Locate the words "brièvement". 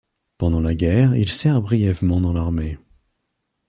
1.61-2.19